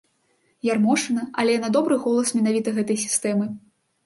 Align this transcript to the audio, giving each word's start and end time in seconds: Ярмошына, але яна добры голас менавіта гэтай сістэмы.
Ярмошына, 0.67 1.25
але 1.43 1.51
яна 1.59 1.69
добры 1.77 1.99
голас 2.07 2.33
менавіта 2.39 2.75
гэтай 2.79 2.99
сістэмы. 3.05 3.45